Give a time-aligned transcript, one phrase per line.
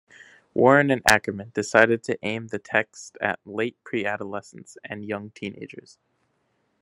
[0.55, 5.99] Warren and Ackerman decided to aim the text at late pre-adolescents and young teenagers.